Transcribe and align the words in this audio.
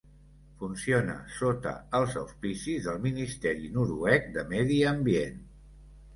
Funciona 0.61 1.17
sota 1.39 1.73
els 1.99 2.15
auspicis 2.21 2.89
del 2.89 2.99
Ministeri 3.05 3.71
noruec 3.77 4.27
de 4.41 4.47
medi 4.57 4.81
ambient. 4.95 5.39